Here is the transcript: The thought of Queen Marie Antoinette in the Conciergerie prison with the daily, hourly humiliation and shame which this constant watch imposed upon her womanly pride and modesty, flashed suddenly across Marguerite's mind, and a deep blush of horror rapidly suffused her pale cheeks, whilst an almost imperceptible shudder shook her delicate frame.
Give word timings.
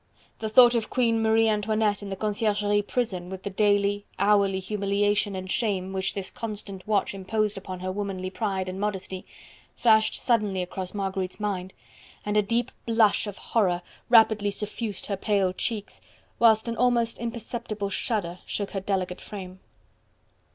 The 0.39 0.49
thought 0.49 0.73
of 0.73 0.89
Queen 0.89 1.21
Marie 1.21 1.47
Antoinette 1.47 2.01
in 2.01 2.09
the 2.09 2.15
Conciergerie 2.15 2.81
prison 2.81 3.29
with 3.29 3.43
the 3.43 3.51
daily, 3.51 4.07
hourly 4.17 4.57
humiliation 4.57 5.35
and 5.35 5.47
shame 5.47 5.93
which 5.93 6.15
this 6.15 6.31
constant 6.31 6.87
watch 6.87 7.13
imposed 7.13 7.55
upon 7.55 7.81
her 7.81 7.91
womanly 7.91 8.31
pride 8.31 8.67
and 8.67 8.79
modesty, 8.79 9.27
flashed 9.75 10.15
suddenly 10.19 10.63
across 10.63 10.95
Marguerite's 10.95 11.39
mind, 11.39 11.71
and 12.25 12.35
a 12.35 12.41
deep 12.41 12.71
blush 12.87 13.27
of 13.27 13.37
horror 13.37 13.83
rapidly 14.09 14.49
suffused 14.49 15.05
her 15.05 15.17
pale 15.17 15.53
cheeks, 15.53 16.01
whilst 16.39 16.67
an 16.67 16.77
almost 16.77 17.19
imperceptible 17.19 17.91
shudder 17.91 18.39
shook 18.47 18.71
her 18.71 18.79
delicate 18.81 19.21
frame. 19.21 19.59